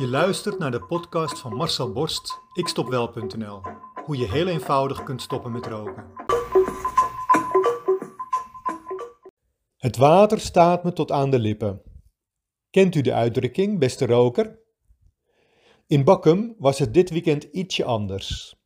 [0.00, 3.60] Je luistert naar de podcast van Marcel Borst, ikstopwel.nl.
[4.04, 6.04] Hoe je heel eenvoudig kunt stoppen met roken.
[9.76, 11.82] Het water staat me tot aan de lippen.
[12.70, 14.58] Kent u de uitdrukking, beste roker?
[15.86, 18.56] In Bakkum was het dit weekend ietsje anders.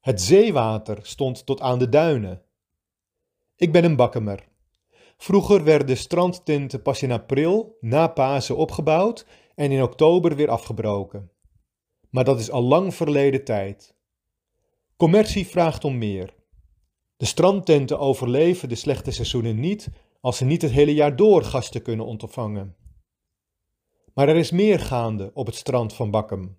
[0.00, 2.42] Het zeewater stond tot aan de duinen.
[3.56, 4.48] Ik ben een Bakkemer.
[5.16, 11.30] Vroeger werden strandtenten pas in april, na Pasen, opgebouwd en in oktober weer afgebroken.
[12.10, 13.94] Maar dat is al lang verleden tijd.
[14.96, 16.34] Commercie vraagt om meer.
[17.16, 19.88] De strandtenten overleven de slechte seizoenen niet
[20.20, 22.76] als ze niet het hele jaar door gasten kunnen ontvangen.
[24.14, 26.58] Maar er is meer gaande op het strand van Bakkum.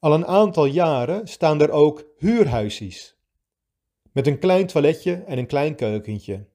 [0.00, 3.16] Al een aantal jaren staan er ook huurhuisjes.
[4.12, 6.46] Met een klein toiletje en een klein keukentje.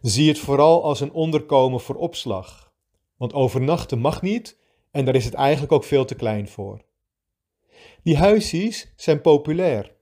[0.00, 2.69] Zie het vooral als een onderkomen voor opslag.
[3.20, 4.58] Want overnachten mag niet
[4.90, 6.84] en daar is het eigenlijk ook veel te klein voor.
[8.02, 9.94] Die huisjes zijn populair.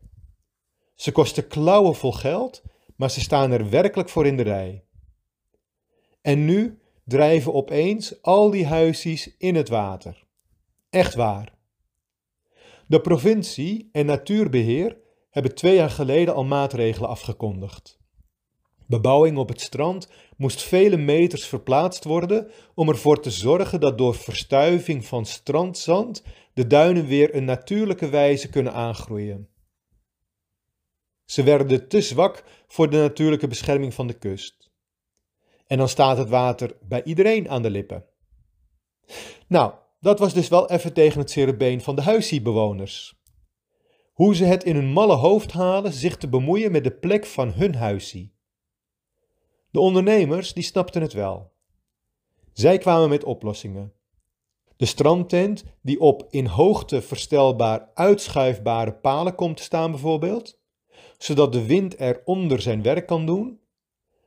[0.95, 2.63] Ze kosten klauwen vol geld,
[2.97, 4.85] maar ze staan er werkelijk voor in de rij.
[6.21, 10.27] En nu drijven opeens al die huisjes in het water.
[10.91, 11.55] Echt waar.
[12.87, 14.99] De provincie en natuurbeheer
[15.31, 17.98] hebben twee jaar geleden al maatregelen afgekondigd.
[18.89, 24.15] Bebouwing op het strand moest vele meters verplaatst worden om ervoor te zorgen dat door
[24.15, 26.23] verstuiving van strandzand
[26.55, 29.49] de duinen weer een natuurlijke wijze kunnen aangroeien.
[31.25, 34.71] Ze werden te zwak voor de natuurlijke bescherming van de kust.
[35.67, 38.05] En dan staat het water bij iedereen aan de lippen.
[39.49, 43.17] Nou, dat was dus wel even tegen het cerebeen van de huisiebewoners.
[44.13, 47.53] Hoe ze het in hun malle hoofd halen zich te bemoeien met de plek van
[47.53, 48.37] hun huisie.
[49.79, 51.53] De ondernemers die snapten het wel.
[52.53, 53.93] Zij kwamen met oplossingen.
[54.77, 60.61] De strandtent die op in hoogte verstelbaar uitschuifbare palen komt te staan bijvoorbeeld,
[61.19, 63.61] zodat de wind er onder zijn werk kan doen,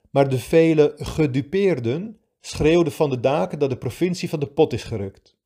[0.09, 4.83] maar de vele gedupeerden schreeuwden van de daken dat de provincie van de pot is
[4.83, 5.37] gerukt.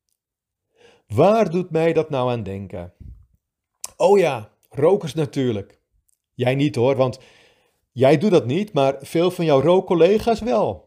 [1.06, 2.92] Waar doet mij dat nou aan denken?
[3.96, 5.80] Oh ja, rokers natuurlijk.
[6.34, 7.18] Jij niet hoor, want
[7.96, 10.84] jij doet dat niet, maar veel van jouw rookcollega's wel.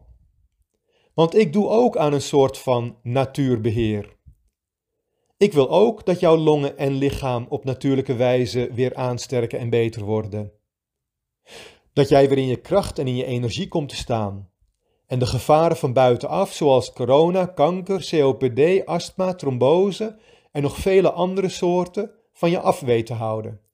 [1.14, 4.18] Want ik doe ook aan een soort van natuurbeheer.
[5.38, 10.04] Ik wil ook dat jouw longen en lichaam op natuurlijke wijze weer aansterken en beter
[10.04, 10.52] worden.
[11.94, 14.50] Dat jij weer in je kracht en in je energie komt te staan.
[15.08, 20.20] En de gevaren van buitenaf, zoals corona, kanker, COPD, astma, trombose
[20.52, 23.69] en nog vele andere soorten, van je af weet te houden.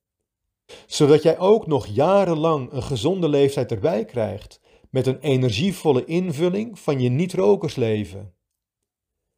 [0.86, 7.00] Zodat jij ook nog jarenlang een gezonde leeftijd erbij krijgt, met een energievolle invulling van
[7.00, 8.34] je niet-rokersleven.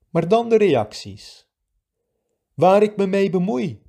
[0.10, 1.50] Maar dan de reacties.
[2.54, 3.82] Waar ik me mee bemoei.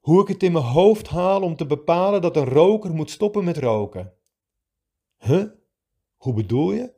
[0.00, 3.44] Hoe ik het in mijn hoofd haal om te bepalen dat een roker moet stoppen
[3.44, 4.14] met roken.
[5.18, 5.44] Huh?
[6.16, 6.94] Hoe bedoel je?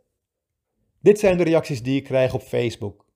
[1.00, 3.06] Dit zijn de reacties die ik krijg op Facebook.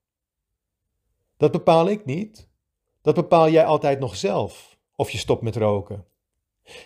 [1.37, 2.49] Dat bepaal ik niet.
[3.01, 6.08] Dat bepaal jij altijd nog zelf, of je stopt met roken.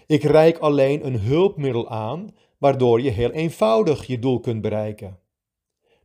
[0.07, 5.19] Ik reik alleen een hulpmiddel aan, waardoor je heel eenvoudig je doel kunt bereiken.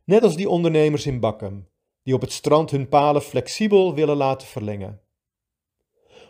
[0.03, 1.67] Net als die ondernemers in Bakkum,
[2.03, 5.01] die op het strand hun palen flexibel willen laten verlengen.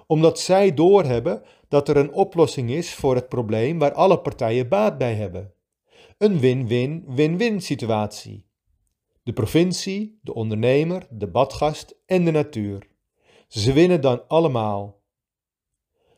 [0.08, 4.98] Omdat zij doorhebben dat er een oplossing is voor het probleem waar alle partijen baat
[4.98, 5.54] bij hebben.
[6.18, 8.50] Een win-win-win-win situatie
[9.30, 12.88] de provincie, de ondernemer, de badgast en de natuur.
[13.48, 14.99] Ze winnen dan allemaal.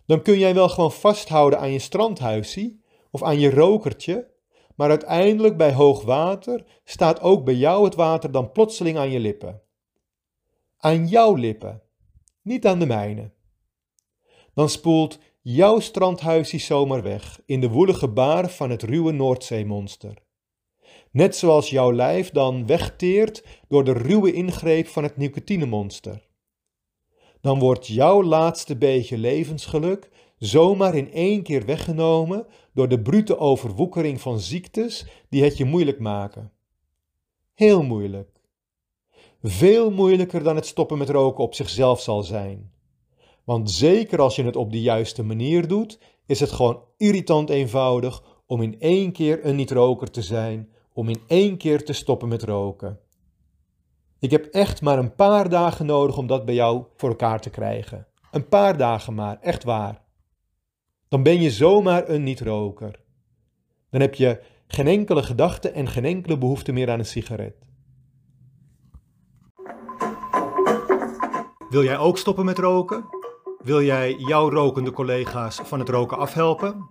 [0.05, 2.81] Dan kun jij wel gewoon vasthouden aan je strandhuisie
[3.11, 4.31] of aan je rokertje,
[4.75, 9.19] maar uiteindelijk bij hoog water staat ook bij jou het water dan plotseling aan je
[9.19, 9.61] lippen.
[10.77, 11.81] Aan jouw lippen,
[12.41, 13.31] niet aan de mijne.
[14.53, 20.13] Dan spoelt jouw strandhuisie zomaar weg in de woelige baar van het ruwe Noordzeemonster.
[21.11, 26.29] Net zoals jouw lijf dan wegteert door de ruwe ingreep van het nicotinemonster.
[27.41, 34.21] Dan wordt jouw laatste beetje levensgeluk zomaar in één keer weggenomen door de brute overwoekering
[34.21, 36.51] van ziektes die het je moeilijk maken.
[37.53, 38.29] Heel moeilijk.
[39.43, 42.71] Veel moeilijker dan het stoppen met roken op zichzelf zal zijn.
[43.43, 48.23] Want zeker als je het op de juiste manier doet, is het gewoon irritant eenvoudig
[48.45, 52.43] om in één keer een niet-roker te zijn om in één keer te stoppen met
[52.43, 52.99] roken.
[54.21, 57.49] Ik heb echt maar een paar dagen nodig om dat bij jou voor elkaar te
[57.49, 58.07] krijgen.
[58.31, 60.01] Een paar dagen maar, echt waar.
[61.07, 62.99] Dan ben je zomaar een niet-roker.
[63.89, 67.55] Dan heb je geen enkele gedachte en geen enkele behoefte meer aan een sigaret.
[71.69, 73.05] Wil jij ook stoppen met roken?
[73.63, 76.87] Wil jij jouw rokende collega's van het roken afhelpen?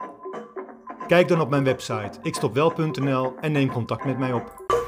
[1.07, 4.80] Kijk dan op mijn website ikstopwel.nl en neem contact met mij op.